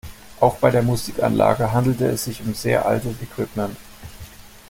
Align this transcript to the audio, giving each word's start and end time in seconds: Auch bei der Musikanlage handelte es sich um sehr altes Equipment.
Auch 0.39 0.55
bei 0.55 0.71
der 0.71 0.81
Musikanlage 0.81 1.73
handelte 1.73 2.07
es 2.07 2.23
sich 2.23 2.41
um 2.41 2.55
sehr 2.55 2.87
altes 2.87 3.21
Equipment. 3.21 3.77